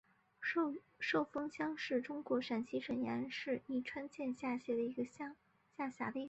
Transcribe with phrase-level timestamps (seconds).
[0.99, 5.35] 寿峰乡是中国陕西省延安市宜川县下辖的一个乡。